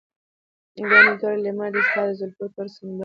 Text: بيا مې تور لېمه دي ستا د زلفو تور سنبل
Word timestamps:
بيا 0.89 0.99
مې 1.05 1.13
تور 1.19 1.35
لېمه 1.43 1.67
دي 1.73 1.81
ستا 1.87 2.01
د 2.07 2.09
زلفو 2.19 2.45
تور 2.53 2.67
سنبل 2.75 2.99